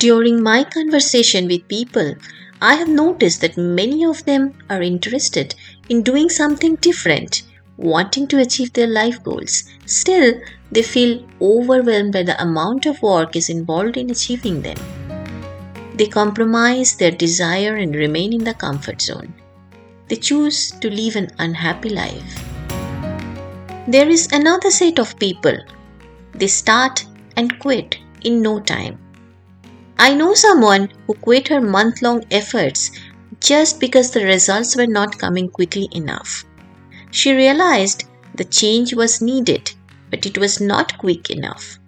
[0.00, 2.14] During my conversation with people,
[2.62, 5.54] I have noticed that many of them are interested
[5.90, 7.42] in doing something different,
[7.76, 9.64] wanting to achieve their life goals.
[9.84, 10.40] Still,
[10.72, 14.78] they feel overwhelmed by the amount of work is involved in achieving them.
[15.96, 19.34] They compromise their desire and remain in the comfort zone.
[20.08, 22.42] They choose to live an unhappy life.
[23.86, 25.58] There is another set of people.
[26.32, 27.04] They start
[27.36, 28.98] and quit in no time.
[30.02, 32.90] I know someone who quit her month long efforts
[33.38, 36.46] just because the results were not coming quickly enough.
[37.10, 39.70] She realized the change was needed,
[40.10, 41.78] but it was not quick enough.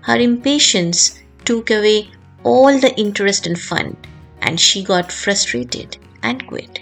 [0.00, 2.10] Her impatience took away
[2.42, 3.96] all the interest and fun,
[4.40, 6.80] and she got frustrated and quit.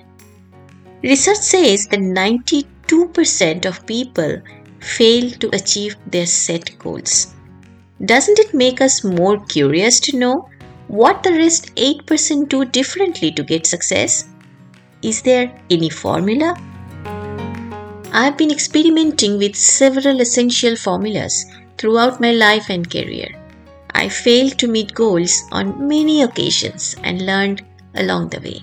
[1.03, 4.41] Research says that 92% of people
[4.81, 7.35] fail to achieve their set goals.
[8.03, 10.49] Doesn't it make us more curious to know
[10.89, 14.29] what the rest 8% do differently to get success?
[15.03, 16.57] Is there any formula?
[18.13, 21.47] I've been experimenting with several essential formulas
[21.79, 23.29] throughout my life and career.
[23.95, 28.63] I failed to meet goals on many occasions and learned along the way.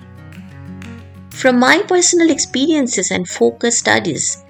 [1.30, 4.44] From my personal experiences and focus studies,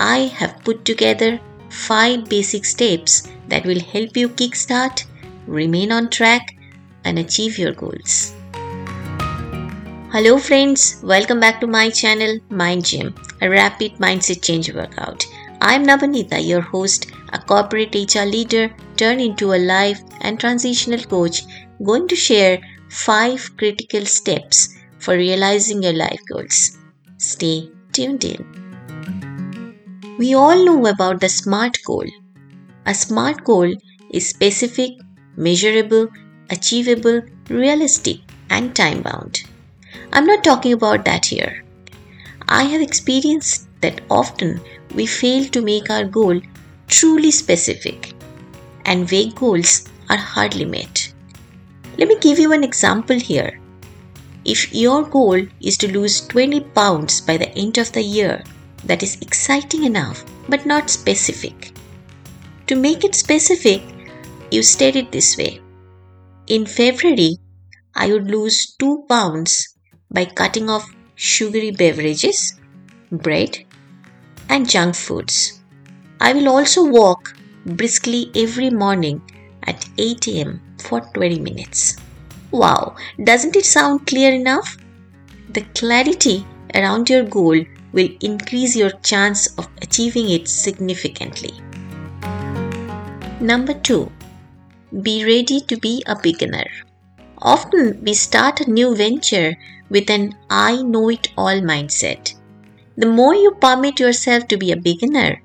[0.00, 5.04] I have put together five basic steps that will help you kickstart,
[5.46, 6.54] remain on track,
[7.08, 8.34] and achieve your goals.
[10.12, 15.24] Hello, friends, welcome back to my channel, Mind Gym, a rapid mindset change workout.
[15.60, 21.42] I'm Nabanita, your host, a corporate HR leader turned into a life and transitional coach,
[21.84, 26.78] going to share five critical steps for realizing your life goals.
[27.18, 28.44] Stay tuned in.
[30.18, 32.06] We all know about the SMART goal.
[32.86, 33.72] A SMART goal
[34.10, 34.92] is specific,
[35.36, 36.08] measurable,
[36.50, 38.18] achievable, realistic,
[38.50, 39.44] and time bound.
[40.12, 41.64] I'm not talking about that here.
[42.48, 44.60] I have experienced that often
[44.94, 46.40] we fail to make our goal
[46.86, 48.14] truly specific,
[48.84, 51.12] and vague goals are hardly met.
[51.98, 53.60] Let me give you an example here.
[54.44, 58.42] If your goal is to lose 20 pounds by the end of the year,
[58.84, 61.72] that is exciting enough but not specific.
[62.68, 63.82] To make it specific,
[64.50, 65.60] you state it this way
[66.48, 67.36] In February,
[67.94, 69.76] I would lose 2 pounds
[70.10, 72.58] by cutting off sugary beverages,
[73.12, 73.58] bread,
[74.48, 75.60] and junk foods.
[76.20, 77.36] I will also walk
[77.66, 79.20] briskly every morning
[79.64, 81.98] at 8 am for 20 minutes.
[82.50, 84.78] Wow, doesn't it sound clear enough?
[85.50, 91.52] The clarity around your goal will increase your chance of achieving it significantly.
[93.38, 94.10] Number 2.
[94.90, 96.64] Be ready to be a beginner.
[97.42, 99.54] Often we start a new venture
[99.90, 102.34] with an I know it all mindset.
[102.96, 105.42] The more you permit yourself to be a beginner,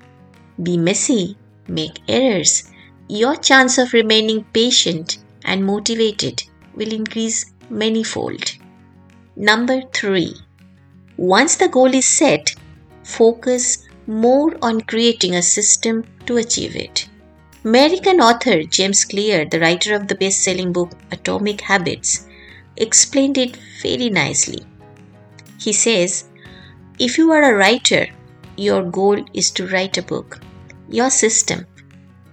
[0.62, 1.36] be messy,
[1.68, 2.70] make errors,
[3.06, 6.42] your chance of remaining patient and motivated
[6.74, 8.58] will increase manyfold.
[9.36, 10.34] Number 3.
[11.18, 12.54] Once the goal is set,
[13.02, 17.08] focus more on creating a system to achieve it.
[17.66, 22.26] American author James Clear, the writer of the best selling book Atomic Habits,
[22.76, 24.66] explained it very nicely.
[25.58, 26.28] He says,
[26.98, 28.08] If you are a writer,
[28.58, 30.40] your goal is to write a book.
[30.90, 31.66] Your system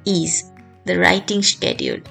[0.06, 0.52] is
[0.84, 2.02] the writing schedule.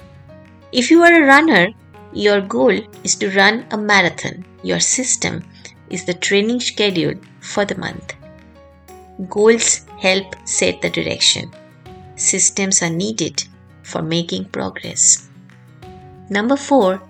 [0.71, 1.67] If you are a runner,
[2.13, 4.43] your goal is to run a marathon.
[4.63, 5.43] Your system
[5.91, 8.15] is the training schedule for the month.
[9.29, 11.51] Goals help set the direction.
[12.21, 13.43] Systems are needed
[13.81, 15.27] for making progress.
[16.29, 17.01] Number four,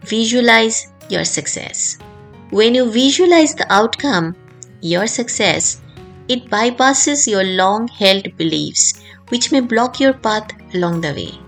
[0.00, 1.96] visualize your success.
[2.50, 4.34] When you visualize the outcome,
[4.80, 5.80] your success,
[6.26, 11.38] it bypasses your long held beliefs, which may block your path along the way.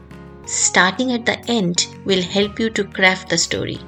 [0.47, 3.81] Starting at the end will help you to craft the story,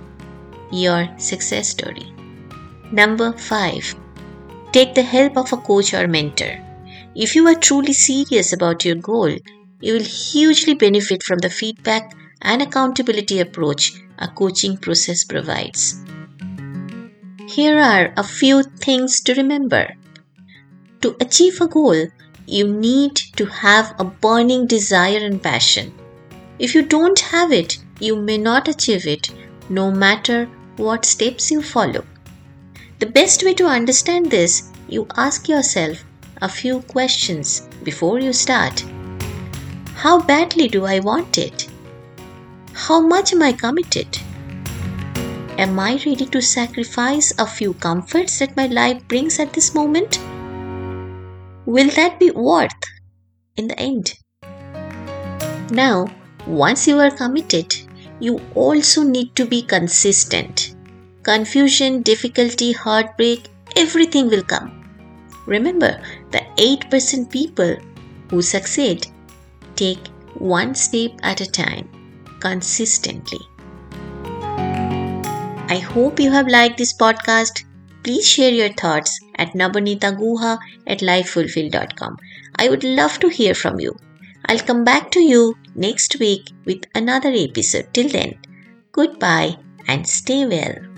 [0.73, 2.13] your success story.
[2.91, 3.95] Number 5.
[4.73, 6.61] Take the help of a coach or mentor.
[7.19, 9.35] If you are truly serious about your goal,
[9.81, 16.05] you will hugely benefit from the feedback and accountability approach a coaching process provides.
[17.49, 19.95] Here are a few things to remember.
[21.01, 22.07] To achieve a goal,
[22.47, 25.95] you need to have a burning desire and passion.
[26.59, 29.31] If you don't have it, you may not achieve it,
[29.71, 32.05] no matter what steps you follow.
[32.99, 36.05] The best way to understand this, you ask yourself
[36.43, 38.85] a few questions before you start.
[39.95, 41.69] How badly do I want it?
[42.73, 44.19] How much am I committed?
[45.59, 50.19] Am I ready to sacrifice a few comforts that my life brings at this moment?
[51.65, 52.83] Will that be worth
[53.57, 54.13] in the end?
[55.71, 56.09] Now,
[56.47, 57.75] once you are committed,
[58.21, 60.77] you also need to be consistent.
[61.23, 64.76] Confusion, difficulty, heartbreak, everything will come.
[65.47, 67.77] Remember, the 8% people
[68.31, 69.07] who succeed
[69.77, 71.89] take one step at a time
[72.41, 73.41] consistently.
[75.69, 77.65] I hope you have liked this podcast.
[78.03, 82.19] Please share your thoughts at nabanitaguha at lifefulfilled.com.
[82.57, 83.97] I would love to hear from you.
[84.47, 87.89] I'll come back to you next week with another episode.
[87.93, 88.39] Till then,
[88.93, 89.57] goodbye
[89.89, 90.96] and stay well.